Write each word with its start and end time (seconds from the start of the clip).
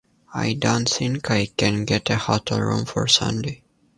I 0.33 0.53
don't 0.53 0.89
think 0.89 1.29
I 1.29 1.45
can 1.45 1.85
get 1.85 2.09
a 2.09 2.15
hotel 2.15 2.59
room 2.59 2.85
for 2.85 3.05
Sunday. 3.07 3.61